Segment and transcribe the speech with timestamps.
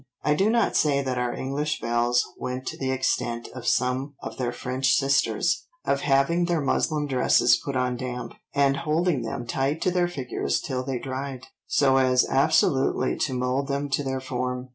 [0.23, 4.39] I do not say that our English belles went to the extent of some of
[4.39, 9.91] their French sisters, of having their muslin dresses put on damp—and holding them tight to
[9.91, 14.69] their figures till they dried—so as absolutely to mould them to their form